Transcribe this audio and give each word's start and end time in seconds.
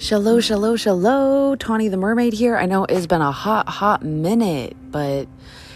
Shallow, 0.00 0.38
shallow, 0.38 0.76
shallow. 0.76 1.56
Tawny 1.56 1.88
the 1.88 1.96
Mermaid 1.96 2.32
here. 2.32 2.56
I 2.56 2.66
know 2.66 2.84
it's 2.84 3.08
been 3.08 3.20
a 3.20 3.32
hot, 3.32 3.68
hot 3.68 4.04
minute, 4.04 4.76
but 4.92 5.26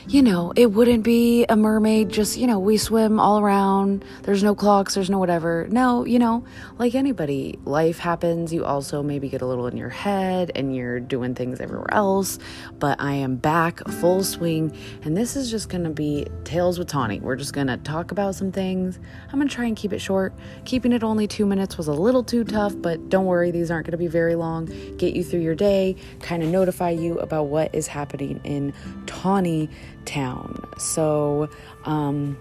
you 0.09 0.23
know, 0.23 0.53
it 0.57 0.73
wouldn't 0.73 1.05
be 1.05 1.45
a 1.49 1.57
mermaid, 1.57 2.09
just, 2.09 2.37
you 2.37 2.47
know, 2.47 2.59
we 2.59 2.77
swim 2.77 3.21
all 3.21 3.39
around. 3.39 4.05
There's 4.23 4.43
no 4.43 4.55
clocks, 4.55 4.95
there's 4.95 5.11
no 5.11 5.19
whatever. 5.19 5.69
No, 5.71 6.05
you 6.05 6.19
know, 6.19 6.45
like 6.79 6.95
anybody, 6.95 7.59
life 7.65 7.99
happens. 7.99 8.53
You 8.53 8.65
also 8.65 9.03
maybe 9.03 9.29
get 9.29 9.43
a 9.43 9.47
little 9.47 9.67
in 9.69 9.77
your 9.77 9.89
head 9.89 10.51
and 10.57 10.75
you're 10.75 10.99
doing 10.99 11.35
things 11.35 11.61
everywhere 11.61 11.93
else. 11.93 12.39
But 12.79 13.01
I 13.01 13.13
am 13.15 13.37
back 13.37 13.87
full 13.89 14.25
swing, 14.25 14.77
and 15.05 15.17
this 15.17 15.37
is 15.37 15.51
just 15.51 15.69
gonna 15.69 15.91
be 15.91 16.27
Tales 16.45 16.79
with 16.79 16.89
Tawny. 16.89 17.21
We're 17.21 17.37
just 17.37 17.53
gonna 17.53 17.77
talk 17.79 18.11
about 18.11 18.35
some 18.35 18.51
things. 18.51 18.99
I'm 19.33 19.39
gonna 19.39 19.51
try 19.51 19.67
and 19.67 19.77
keep 19.77 19.93
it 19.93 20.01
short. 20.01 20.35
Keeping 20.65 20.93
it 20.93 21.05
only 21.05 21.29
two 21.29 21.47
minutes 21.47 21.79
was 21.79 21.87
a 21.87 21.93
little 21.93 22.25
too 22.25 22.45
tough, 22.45 22.75
but 22.77 23.09
don't 23.09 23.27
worry, 23.27 23.51
these 23.51 23.71
aren't 23.71 23.87
gonna 23.87 23.97
be 23.97 24.09
very 24.09 24.35
long. 24.35 24.67
Get 24.97 25.15
you 25.15 25.23
through 25.23 25.41
your 25.41 25.55
day, 25.55 25.97
kind 26.21 26.43
of 26.43 26.49
notify 26.49 26.91
you 26.91 27.19
about 27.21 27.45
what 27.45 27.75
is 27.75 27.87
happening 27.87 28.41
in 28.45 28.73
Tawny 29.07 29.71
town. 30.05 30.67
So, 30.79 31.49
um, 31.85 32.37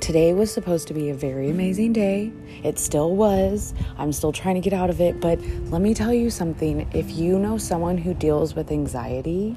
today 0.00 0.32
was 0.32 0.52
supposed 0.52 0.88
to 0.88 0.94
be 0.94 1.10
a 1.10 1.14
very 1.14 1.50
amazing 1.50 1.92
day. 1.92 2.32
It 2.62 2.78
still 2.78 3.14
was. 3.14 3.74
I'm 3.96 4.12
still 4.12 4.32
trying 4.32 4.56
to 4.56 4.60
get 4.60 4.72
out 4.72 4.90
of 4.90 5.00
it. 5.00 5.20
But 5.20 5.40
let 5.66 5.80
me 5.80 5.94
tell 5.94 6.12
you 6.12 6.30
something 6.30 6.88
if 6.92 7.10
you 7.10 7.38
know 7.38 7.58
someone 7.58 7.98
who 7.98 8.14
deals 8.14 8.54
with 8.54 8.70
anxiety, 8.70 9.56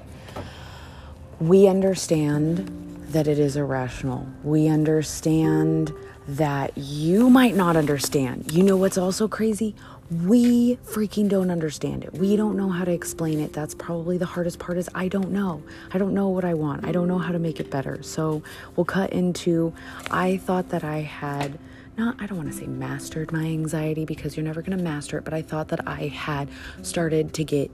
we 1.39 1.67
understand 1.67 2.71
that 3.09 3.27
it 3.27 3.39
is 3.39 3.55
irrational. 3.55 4.27
We 4.43 4.67
understand 4.67 5.93
that 6.27 6.77
you 6.77 7.29
might 7.29 7.55
not 7.55 7.75
understand. 7.75 8.51
You 8.51 8.63
know 8.63 8.77
what's 8.77 8.97
also 8.97 9.27
crazy? 9.27 9.75
we 10.09 10.77
freaking 10.85 11.27
don't 11.27 11.51
understand 11.51 12.03
it. 12.03 12.13
We 12.13 12.37
don't 12.37 12.55
know 12.55 12.69
how 12.69 12.85
to 12.85 12.91
explain 12.91 13.41
it. 13.41 13.51
That's 13.51 13.75
probably 13.75 14.17
the 14.17 14.25
hardest 14.25 14.57
part 14.57 14.77
is 14.77 14.89
I 14.95 15.09
don't 15.09 15.31
know. 15.31 15.61
I 15.91 15.97
don't 15.97 16.13
know 16.13 16.29
what 16.29 16.45
I 16.45 16.53
want. 16.53 16.85
I 16.85 16.91
don't 16.91 17.07
know 17.07 17.17
how 17.17 17.33
to 17.33 17.39
make 17.39 17.59
it 17.59 17.69
better. 17.69 18.01
So 18.03 18.41
we'll 18.75 18.85
cut 18.85 19.11
into 19.11 19.73
I 20.09 20.37
thought 20.37 20.69
that 20.69 20.83
I 20.83 20.99
had 20.99 21.59
not 21.97 22.15
I 22.19 22.25
don't 22.25 22.37
want 22.37 22.51
to 22.51 22.57
say 22.57 22.67
mastered 22.67 23.33
my 23.33 23.43
anxiety 23.43 24.05
because 24.05 24.37
you're 24.37 24.45
never 24.45 24.61
going 24.61 24.77
to 24.77 24.83
master 24.83 25.17
it, 25.17 25.25
but 25.25 25.33
I 25.33 25.41
thought 25.41 25.69
that 25.69 25.85
I 25.87 26.07
had 26.07 26.47
started 26.83 27.33
to 27.33 27.43
get 27.43 27.69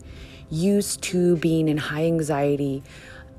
used 0.50 1.02
to 1.04 1.38
being 1.38 1.67
in 1.67 1.78
high 1.78 2.06
anxiety 2.06 2.84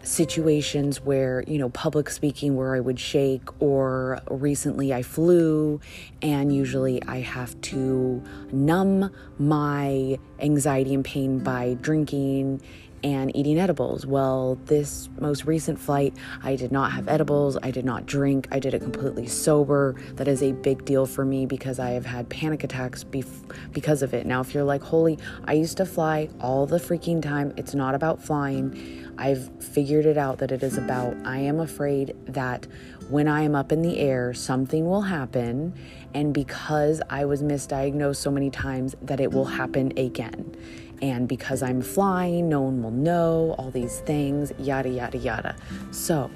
situations 0.04 1.00
where, 1.00 1.42
you 1.46 1.58
know, 1.58 1.70
public 1.70 2.10
speaking 2.10 2.56
where 2.56 2.74
I 2.74 2.80
would 2.80 3.00
shake, 3.00 3.42
or 3.60 4.20
recently 4.30 4.92
I 4.92 5.02
flew, 5.02 5.80
and 6.22 6.54
usually 6.54 7.02
I 7.04 7.20
have 7.20 7.60
to 7.62 8.22
numb 8.52 9.10
my 9.38 10.18
anxiety 10.38 10.94
and 10.94 11.04
pain 11.04 11.38
by 11.38 11.76
drinking 11.80 12.62
and 13.04 13.36
eating 13.36 13.60
edibles. 13.60 14.06
Well, 14.06 14.58
this 14.64 15.10
most 15.20 15.44
recent 15.44 15.78
flight, 15.78 16.16
I 16.42 16.56
did 16.56 16.72
not 16.72 16.90
have 16.92 17.06
edibles, 17.06 17.58
I 17.62 17.70
did 17.70 17.84
not 17.84 18.06
drink, 18.06 18.48
I 18.50 18.58
did 18.58 18.72
it 18.72 18.80
completely 18.80 19.26
sober. 19.26 19.94
That 20.14 20.26
is 20.26 20.42
a 20.42 20.52
big 20.52 20.86
deal 20.86 21.04
for 21.04 21.24
me 21.24 21.44
because 21.44 21.78
I 21.78 21.90
have 21.90 22.06
had 22.06 22.30
panic 22.30 22.64
attacks 22.64 23.04
bef- 23.04 23.54
because 23.72 24.02
of 24.02 24.14
it. 24.14 24.24
Now, 24.26 24.40
if 24.40 24.54
you're 24.54 24.64
like, 24.64 24.82
holy, 24.82 25.18
I 25.44 25.52
used 25.52 25.76
to 25.76 25.86
fly 25.86 26.30
all 26.40 26.64
the 26.66 26.78
freaking 26.78 27.20
time, 27.20 27.52
it's 27.58 27.74
not 27.74 27.94
about 27.94 28.22
flying. 28.22 29.04
I've 29.18 29.50
figured 29.62 30.06
it 30.06 30.16
out 30.16 30.38
that 30.38 30.50
it 30.50 30.62
is 30.62 30.78
about 30.78 31.14
I 31.24 31.38
am 31.38 31.60
afraid 31.60 32.16
that 32.26 32.66
when 33.10 33.28
I 33.28 33.42
am 33.42 33.54
up 33.54 33.70
in 33.70 33.82
the 33.82 33.98
air, 33.98 34.32
something 34.32 34.86
will 34.86 35.02
happen. 35.02 35.74
And 36.14 36.32
because 36.32 37.02
I 37.10 37.26
was 37.26 37.42
misdiagnosed 37.42 38.16
so 38.16 38.30
many 38.30 38.48
times, 38.48 38.96
that 39.02 39.20
it 39.20 39.32
will 39.32 39.44
happen 39.44 39.92
again. 39.98 40.56
And 41.02 41.28
because 41.28 41.62
I'm 41.62 41.82
flying, 41.82 42.48
no 42.48 42.62
one 42.62 42.82
will 42.82 42.90
know 42.90 43.54
all 43.58 43.70
these 43.70 44.00
things, 44.00 44.52
yada, 44.58 44.88
yada, 44.88 45.18
yada. 45.18 45.56
So 45.90 46.30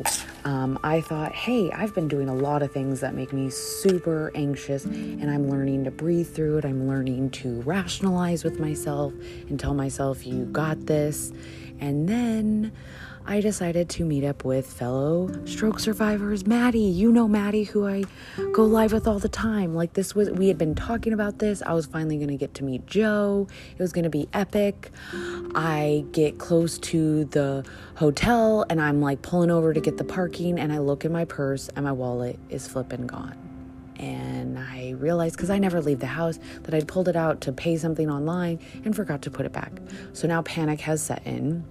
um, 0.44 0.78
I 0.82 1.00
thought, 1.00 1.32
hey, 1.32 1.70
I've 1.70 1.94
been 1.94 2.08
doing 2.08 2.28
a 2.28 2.34
lot 2.34 2.62
of 2.62 2.72
things 2.72 3.00
that 3.00 3.14
make 3.14 3.32
me 3.32 3.50
super 3.50 4.30
anxious, 4.34 4.84
and 4.84 5.30
I'm 5.30 5.48
learning 5.48 5.84
to 5.84 5.90
breathe 5.90 6.34
through 6.34 6.58
it. 6.58 6.64
I'm 6.64 6.88
learning 6.88 7.30
to 7.30 7.60
rationalize 7.62 8.44
with 8.44 8.58
myself 8.58 9.12
and 9.48 9.58
tell 9.58 9.74
myself, 9.74 10.26
you 10.26 10.44
got 10.46 10.86
this. 10.86 11.32
And 11.80 12.08
then 12.08 12.72
I 13.28 13.42
decided 13.42 13.90
to 13.90 14.06
meet 14.06 14.24
up 14.24 14.42
with 14.42 14.66
fellow 14.66 15.30
stroke 15.44 15.80
survivors. 15.80 16.46
Maddie, 16.46 16.78
you 16.78 17.12
know 17.12 17.28
Maddie, 17.28 17.64
who 17.64 17.86
I 17.86 18.04
go 18.52 18.64
live 18.64 18.90
with 18.90 19.06
all 19.06 19.18
the 19.18 19.28
time. 19.28 19.74
Like 19.74 19.92
this 19.92 20.14
was, 20.14 20.30
we 20.30 20.48
had 20.48 20.56
been 20.56 20.74
talking 20.74 21.12
about 21.12 21.38
this. 21.38 21.60
I 21.60 21.74
was 21.74 21.84
finally 21.84 22.16
going 22.16 22.30
to 22.30 22.38
get 22.38 22.54
to 22.54 22.64
meet 22.64 22.86
Joe. 22.86 23.46
It 23.72 23.78
was 23.78 23.92
going 23.92 24.04
to 24.04 24.10
be 24.10 24.30
epic. 24.32 24.90
I 25.54 26.06
get 26.12 26.38
close 26.38 26.78
to 26.78 27.26
the 27.26 27.66
hotel 27.96 28.64
and 28.70 28.80
I'm 28.80 29.02
like 29.02 29.20
pulling 29.20 29.50
over 29.50 29.74
to 29.74 29.80
get 29.80 29.98
the 29.98 30.04
parking, 30.04 30.58
and 30.58 30.72
I 30.72 30.78
look 30.78 31.04
in 31.04 31.12
my 31.12 31.26
purse 31.26 31.68
and 31.76 31.84
my 31.84 31.92
wallet 31.92 32.38
is 32.48 32.66
flipping 32.66 33.06
gone 33.06 33.36
and 33.96 34.58
I 34.58 34.94
realized 34.96 35.36
because 35.36 35.50
I 35.50 35.58
never 35.58 35.82
leave 35.82 35.98
the 35.98 36.06
house 36.06 36.38
that 36.62 36.72
I'd 36.72 36.88
pulled 36.88 37.08
it 37.08 37.16
out 37.16 37.42
to 37.42 37.52
pay 37.52 37.76
something 37.76 38.08
online 38.08 38.60
and 38.84 38.96
forgot 38.96 39.20
to 39.22 39.30
put 39.30 39.44
it 39.44 39.52
back. 39.52 39.72
So 40.14 40.26
now 40.28 40.40
panic 40.42 40.80
has 40.82 41.02
set 41.02 41.26
in. 41.26 41.64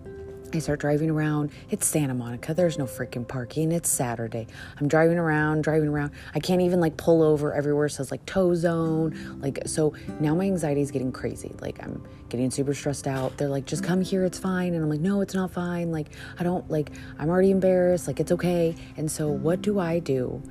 I 0.54 0.60
start 0.60 0.80
driving 0.80 1.10
around. 1.10 1.52
It's 1.70 1.86
Santa 1.86 2.14
Monica. 2.14 2.54
There's 2.54 2.78
no 2.78 2.86
freaking 2.86 3.28
parking. 3.28 3.72
It's 3.72 3.90
Saturday. 3.90 4.48
I'm 4.80 4.88
driving 4.88 5.18
around, 5.18 5.64
driving 5.64 5.90
around. 5.90 6.12
I 6.34 6.40
can't 6.40 6.62
even 6.62 6.80
like 6.80 6.96
pull 6.96 7.22
over 7.22 7.54
everywhere. 7.54 7.88
It 7.88 7.92
says 7.92 8.12
like 8.12 8.26
tow 8.26 8.56
zone. 8.56 9.40
Like, 9.42 9.60
so 9.66 9.94
now 10.20 10.34
my 10.36 10.46
anxiety 10.46 10.82
is 10.82 10.90
getting 10.90 11.12
crazy. 11.12 11.54
Like, 11.60 11.84
I'm 11.84 12.04
getting 12.30 12.50
super 12.50 12.74
stressed 12.74 13.08
out. 13.08 13.38
They're 13.38 13.50
like, 13.50 13.66
just 13.66 13.84
come 13.84 14.02
here. 14.02 14.24
It's 14.24 14.40
fine. 14.40 14.74
And 14.74 14.84
I'm 14.84 14.90
like, 14.90 15.02
no, 15.02 15.22
it's 15.22 15.34
not 15.34 15.52
fine. 15.52 15.92
Like, 15.92 16.08
I 16.40 16.44
don't 16.44 16.70
like, 16.72 16.92
I'm 17.20 17.30
already 17.30 17.52
embarrassed. 17.52 18.08
Like, 18.08 18.20
it's 18.20 18.32
okay. 18.32 18.74
And 18.96 19.12
so, 19.12 19.28
what 19.28 19.62
do 19.62 19.80
I 19.80 20.00
do? 20.00 20.42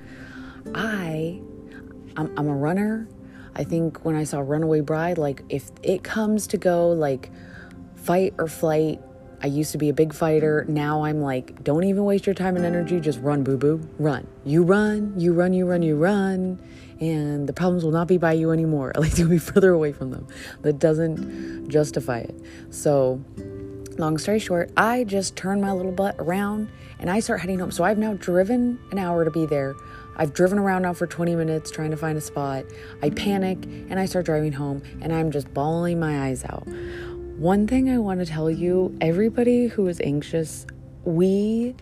I, 0.74 1.40
I'm, 2.16 2.32
I'm 2.36 2.48
a 2.48 2.54
runner. 2.54 3.08
I 3.54 3.64
think 3.64 4.04
when 4.04 4.14
I 4.14 4.24
saw 4.24 4.40
Runaway 4.40 4.80
Bride, 4.80 5.16
like, 5.16 5.42
if 5.48 5.70
it 5.82 6.04
comes 6.04 6.46
to 6.48 6.58
go 6.58 6.90
like 6.90 7.30
fight 7.94 8.34
or 8.38 8.46
flight, 8.46 9.00
I 9.42 9.48
used 9.48 9.72
to 9.72 9.78
be 9.78 9.88
a 9.88 9.92
big 9.92 10.14
fighter. 10.14 10.64
Now 10.68 11.04
I'm 11.04 11.20
like, 11.20 11.62
don't 11.62 11.84
even 11.84 12.04
waste 12.04 12.26
your 12.26 12.34
time 12.34 12.56
and 12.56 12.64
energy. 12.64 13.00
Just 13.00 13.20
run, 13.20 13.42
boo 13.44 13.56
boo. 13.56 13.88
Run. 13.98 14.26
You 14.44 14.62
run, 14.62 15.18
you 15.18 15.32
run, 15.32 15.52
you 15.52 15.66
run, 15.66 15.82
you 15.82 15.96
run. 15.96 16.60
And 17.00 17.46
the 17.46 17.52
problems 17.52 17.84
will 17.84 17.92
not 17.92 18.08
be 18.08 18.16
by 18.18 18.32
you 18.32 18.50
anymore. 18.50 18.90
At 18.94 19.00
least 19.00 19.18
you'll 19.18 19.28
be 19.28 19.38
further 19.38 19.72
away 19.72 19.92
from 19.92 20.10
them. 20.10 20.26
That 20.62 20.78
doesn't 20.78 21.68
justify 21.68 22.20
it. 22.20 22.34
So, 22.70 23.22
long 23.98 24.18
story 24.18 24.38
short, 24.38 24.70
I 24.76 25.04
just 25.04 25.36
turn 25.36 25.60
my 25.60 25.72
little 25.72 25.92
butt 25.92 26.16
around 26.18 26.70
and 26.98 27.10
I 27.10 27.20
start 27.20 27.40
heading 27.40 27.58
home. 27.58 27.70
So 27.70 27.84
I've 27.84 27.98
now 27.98 28.14
driven 28.14 28.78
an 28.90 28.98
hour 28.98 29.24
to 29.24 29.30
be 29.30 29.46
there. 29.46 29.74
I've 30.16 30.32
driven 30.32 30.58
around 30.58 30.82
now 30.82 30.94
for 30.94 31.06
20 31.06 31.36
minutes 31.36 31.70
trying 31.70 31.90
to 31.90 31.96
find 31.96 32.16
a 32.16 32.22
spot. 32.22 32.64
I 33.02 33.10
panic 33.10 33.64
and 33.64 34.00
I 34.00 34.06
start 34.06 34.24
driving 34.24 34.52
home 34.52 34.82
and 35.02 35.12
I'm 35.12 35.30
just 35.30 35.52
bawling 35.52 36.00
my 36.00 36.28
eyes 36.28 36.42
out. 36.44 36.66
One 37.38 37.66
thing 37.66 37.90
I 37.90 37.98
want 37.98 38.20
to 38.20 38.26
tell 38.26 38.50
you 38.50 38.96
everybody 38.98 39.66
who 39.66 39.86
is 39.88 40.00
anxious, 40.00 40.66
we 41.04 41.74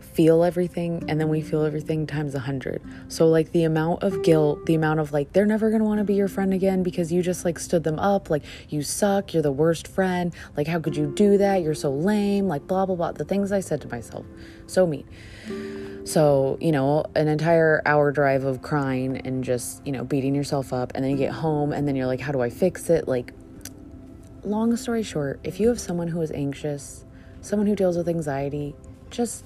feel 0.00 0.42
everything 0.42 1.04
and 1.08 1.20
then 1.20 1.28
we 1.28 1.42
feel 1.42 1.62
everything 1.62 2.06
times 2.06 2.34
a 2.34 2.38
hundred. 2.38 2.80
So, 3.08 3.28
like, 3.28 3.52
the 3.52 3.64
amount 3.64 4.02
of 4.02 4.22
guilt, 4.22 4.64
the 4.64 4.74
amount 4.74 5.00
of 5.00 5.12
like, 5.12 5.34
they're 5.34 5.44
never 5.44 5.70
gonna 5.70 5.84
wanna 5.84 6.04
be 6.04 6.14
your 6.14 6.26
friend 6.26 6.54
again 6.54 6.82
because 6.82 7.12
you 7.12 7.20
just 7.20 7.44
like 7.44 7.58
stood 7.58 7.84
them 7.84 7.98
up, 7.98 8.30
like, 8.30 8.42
you 8.70 8.80
suck, 8.80 9.34
you're 9.34 9.42
the 9.42 9.52
worst 9.52 9.86
friend, 9.86 10.32
like, 10.56 10.66
how 10.66 10.80
could 10.80 10.96
you 10.96 11.12
do 11.14 11.36
that? 11.36 11.60
You're 11.60 11.74
so 11.74 11.92
lame, 11.92 12.48
like, 12.48 12.66
blah, 12.66 12.86
blah, 12.86 12.96
blah. 12.96 13.12
The 13.12 13.26
things 13.26 13.52
I 13.52 13.60
said 13.60 13.82
to 13.82 13.88
myself, 13.88 14.24
so 14.66 14.86
mean. 14.86 15.06
So, 16.04 16.56
you 16.62 16.72
know, 16.72 17.04
an 17.14 17.28
entire 17.28 17.82
hour 17.84 18.10
drive 18.10 18.44
of 18.44 18.62
crying 18.62 19.18
and 19.18 19.44
just, 19.44 19.86
you 19.86 19.92
know, 19.92 20.02
beating 20.02 20.34
yourself 20.34 20.72
up, 20.72 20.92
and 20.94 21.04
then 21.04 21.10
you 21.10 21.18
get 21.18 21.32
home 21.32 21.72
and 21.74 21.86
then 21.86 21.94
you're 21.94 22.06
like, 22.06 22.20
how 22.20 22.32
do 22.32 22.40
I 22.40 22.48
fix 22.48 22.88
it? 22.88 23.06
Like, 23.06 23.34
long 24.44 24.76
story 24.76 25.02
short, 25.02 25.40
if 25.42 25.60
you 25.60 25.68
have 25.68 25.80
someone 25.80 26.08
who 26.08 26.20
is 26.20 26.30
anxious, 26.32 27.04
someone 27.40 27.66
who 27.66 27.76
deals 27.76 27.96
with 27.96 28.08
anxiety, 28.08 28.74
just 29.10 29.44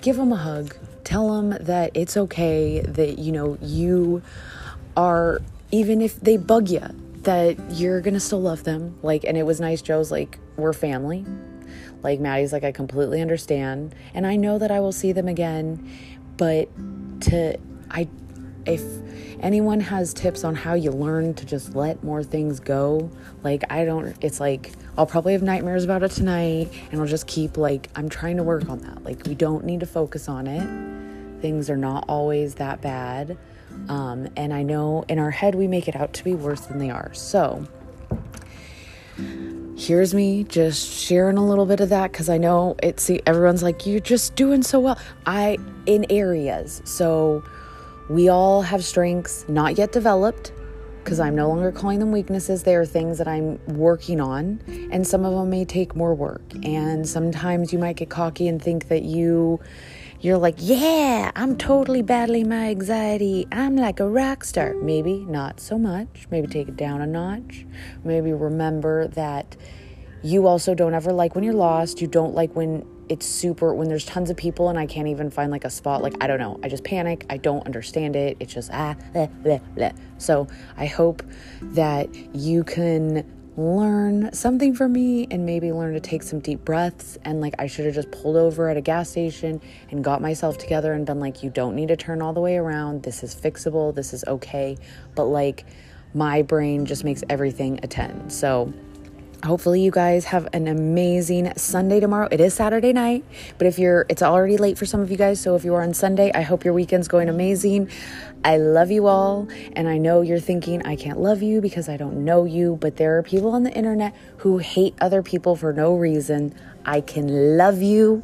give 0.00 0.16
them 0.16 0.32
a 0.32 0.36
hug. 0.36 0.76
Tell 1.04 1.34
them 1.34 1.56
that 1.60 1.90
it's 1.94 2.16
okay, 2.16 2.80
that, 2.80 3.18
you 3.18 3.32
know, 3.32 3.58
you 3.60 4.22
are, 4.96 5.40
even 5.70 6.00
if 6.00 6.20
they 6.20 6.36
bug 6.36 6.68
you, 6.68 6.82
that 7.22 7.56
you're 7.70 8.00
gonna 8.00 8.20
still 8.20 8.40
love 8.40 8.64
them. 8.64 8.98
Like, 9.02 9.24
and 9.24 9.36
it 9.36 9.44
was 9.44 9.60
nice. 9.60 9.82
Joe's 9.82 10.10
like, 10.10 10.38
we're 10.56 10.72
family. 10.72 11.24
Like, 12.02 12.20
Maddie's 12.20 12.52
like, 12.52 12.64
I 12.64 12.72
completely 12.72 13.20
understand. 13.20 13.94
And 14.12 14.26
I 14.26 14.36
know 14.36 14.58
that 14.58 14.70
I 14.70 14.80
will 14.80 14.92
see 14.92 15.12
them 15.12 15.28
again. 15.28 15.90
But 16.36 16.68
to, 17.22 17.58
I, 17.90 18.08
if 18.66 18.82
anyone 19.40 19.80
has 19.80 20.14
tips 20.14 20.44
on 20.44 20.54
how 20.54 20.74
you 20.74 20.90
learn 20.90 21.34
to 21.34 21.44
just 21.44 21.74
let 21.74 22.02
more 22.02 22.22
things 22.22 22.60
go, 22.60 23.10
like 23.42 23.62
I 23.70 23.84
don't, 23.84 24.16
it's 24.20 24.40
like 24.40 24.72
I'll 24.96 25.06
probably 25.06 25.32
have 25.32 25.42
nightmares 25.42 25.84
about 25.84 26.02
it 26.02 26.12
tonight 26.12 26.70
and 26.90 27.00
I'll 27.00 27.06
just 27.06 27.26
keep 27.26 27.56
like, 27.56 27.88
I'm 27.96 28.08
trying 28.08 28.36
to 28.36 28.42
work 28.42 28.68
on 28.68 28.78
that. 28.80 29.04
Like, 29.04 29.26
we 29.26 29.34
don't 29.34 29.64
need 29.64 29.80
to 29.80 29.86
focus 29.86 30.28
on 30.28 30.46
it. 30.46 31.40
Things 31.40 31.68
are 31.68 31.76
not 31.76 32.04
always 32.08 32.54
that 32.54 32.80
bad. 32.80 33.36
Um, 33.88 34.28
and 34.36 34.54
I 34.54 34.62
know 34.62 35.04
in 35.08 35.18
our 35.18 35.32
head 35.32 35.56
we 35.56 35.66
make 35.66 35.88
it 35.88 35.96
out 35.96 36.12
to 36.14 36.24
be 36.24 36.34
worse 36.34 36.60
than 36.60 36.78
they 36.78 36.90
are. 36.90 37.12
So, 37.12 37.66
here's 39.76 40.14
me 40.14 40.44
just 40.44 40.88
sharing 40.90 41.36
a 41.36 41.44
little 41.44 41.66
bit 41.66 41.80
of 41.80 41.88
that 41.88 42.12
because 42.12 42.28
I 42.28 42.38
know 42.38 42.76
it's 42.82 43.10
everyone's 43.26 43.62
like, 43.62 43.86
you're 43.86 44.00
just 44.00 44.36
doing 44.36 44.62
so 44.62 44.78
well. 44.80 44.98
I, 45.26 45.58
in 45.86 46.06
areas. 46.10 46.82
So 46.84 47.44
we 48.08 48.28
all 48.28 48.62
have 48.62 48.84
strengths 48.84 49.44
not 49.48 49.78
yet 49.78 49.92
developed 49.92 50.52
because 51.02 51.20
I'm 51.20 51.36
no 51.36 51.48
longer 51.48 51.70
calling 51.70 51.98
them 51.98 52.12
weaknesses. 52.12 52.62
They 52.62 52.74
are 52.76 52.86
things 52.86 53.18
that 53.18 53.28
I'm 53.28 53.58
working 53.66 54.20
on, 54.20 54.60
and 54.90 55.06
some 55.06 55.24
of 55.24 55.34
them 55.34 55.50
may 55.50 55.66
take 55.66 55.94
more 55.94 56.14
work. 56.14 56.42
And 56.64 57.06
sometimes 57.06 57.72
you 57.72 57.78
might 57.78 57.96
get 57.96 58.08
cocky 58.08 58.48
and 58.48 58.60
think 58.60 58.88
that 58.88 59.02
you 59.02 59.60
you're 60.20 60.38
like, 60.38 60.54
yeah, 60.56 61.30
I'm 61.36 61.58
totally 61.58 62.00
battling 62.00 62.48
my 62.48 62.70
anxiety. 62.70 63.46
I'm 63.52 63.76
like 63.76 64.00
a 64.00 64.08
rock 64.08 64.44
star. 64.44 64.72
Maybe 64.72 65.18
not 65.26 65.60
so 65.60 65.78
much. 65.78 66.26
Maybe 66.30 66.46
take 66.46 66.68
it 66.68 66.76
down 66.76 67.02
a 67.02 67.06
notch. 67.06 67.66
Maybe 68.04 68.32
remember 68.32 69.08
that 69.08 69.54
you 70.22 70.46
also 70.46 70.74
don't 70.74 70.94
ever 70.94 71.12
like 71.12 71.34
when 71.34 71.44
you're 71.44 71.52
lost. 71.52 72.00
You 72.00 72.06
don't 72.06 72.34
like 72.34 72.56
when 72.56 72.86
it's 73.08 73.26
super, 73.26 73.74
when 73.74 73.88
there's 73.88 74.04
tons 74.04 74.30
of 74.30 74.36
people 74.36 74.68
and 74.68 74.78
I 74.78 74.86
can't 74.86 75.08
even 75.08 75.30
find 75.30 75.50
like 75.50 75.64
a 75.64 75.70
spot. 75.70 76.02
Like, 76.02 76.14
I 76.20 76.26
don't 76.26 76.38
know. 76.38 76.58
I 76.62 76.68
just 76.68 76.84
panic. 76.84 77.26
I 77.28 77.36
don't 77.36 77.64
understand 77.66 78.16
it. 78.16 78.36
It's 78.40 78.54
just, 78.54 78.70
ah, 78.72 78.94
bleh, 79.14 79.30
bleh, 79.42 79.60
bleh. 79.76 79.96
So 80.18 80.48
I 80.76 80.86
hope 80.86 81.22
that 81.62 82.14
you 82.34 82.64
can 82.64 83.24
learn 83.56 84.32
something 84.32 84.74
from 84.74 84.92
me 84.92 85.28
and 85.30 85.46
maybe 85.46 85.70
learn 85.70 85.94
to 85.94 86.00
take 86.00 86.22
some 86.22 86.40
deep 86.40 86.64
breaths. 86.64 87.18
And 87.24 87.40
like, 87.40 87.54
I 87.58 87.66
should 87.66 87.84
have 87.86 87.94
just 87.94 88.10
pulled 88.10 88.36
over 88.36 88.68
at 88.68 88.76
a 88.76 88.80
gas 88.80 89.10
station 89.10 89.60
and 89.90 90.02
got 90.02 90.20
myself 90.20 90.58
together 90.58 90.92
and 90.92 91.06
been 91.06 91.20
like, 91.20 91.42
you 91.42 91.50
don't 91.50 91.76
need 91.76 91.88
to 91.88 91.96
turn 91.96 92.20
all 92.20 92.32
the 92.32 92.40
way 92.40 92.56
around. 92.56 93.02
This 93.02 93.22
is 93.22 93.34
fixable. 93.34 93.94
This 93.94 94.12
is 94.12 94.24
okay. 94.26 94.76
But 95.14 95.26
like, 95.26 95.66
my 96.14 96.42
brain 96.42 96.86
just 96.86 97.04
makes 97.04 97.22
everything 97.28 97.80
a 97.82 97.86
10. 97.86 98.30
So, 98.30 98.72
hopefully 99.44 99.80
you 99.80 99.90
guys 99.90 100.24
have 100.26 100.48
an 100.52 100.68
amazing 100.68 101.52
sunday 101.56 102.00
tomorrow. 102.00 102.28
It 102.30 102.40
is 102.40 102.54
saturday 102.54 102.92
night 102.92 103.24
but 103.58 103.66
if 103.66 103.78
you're 103.78 104.06
it's 104.08 104.22
already 104.22 104.56
late 104.56 104.78
for 104.78 104.86
some 104.86 105.00
of 105.00 105.10
you 105.10 105.16
guys 105.16 105.40
so 105.40 105.54
if 105.54 105.64
you 105.64 105.74
are 105.74 105.82
on 105.82 105.94
sunday 105.94 106.30
i 106.34 106.42
hope 106.42 106.64
your 106.64 106.74
weekend's 106.74 107.08
going 107.08 107.28
amazing. 107.28 107.90
I 108.44 108.58
love 108.58 108.90
you 108.90 109.06
all 109.06 109.48
and 109.74 109.88
i 109.88 109.98
know 109.98 110.20
you're 110.20 110.40
thinking 110.40 110.84
i 110.86 110.96
can't 110.96 111.18
love 111.18 111.42
you 111.42 111.60
because 111.60 111.88
i 111.88 111.96
don't 111.96 112.24
know 112.24 112.44
you 112.44 112.76
but 112.80 112.96
there 112.96 113.16
are 113.18 113.22
people 113.22 113.50
on 113.50 113.62
the 113.62 113.72
internet 113.72 114.14
who 114.38 114.58
hate 114.58 114.94
other 115.00 115.22
people 115.22 115.56
for 115.56 115.72
no 115.72 115.94
reason. 115.94 116.54
I 116.84 117.00
can 117.00 117.56
love 117.56 117.80
you 117.80 118.22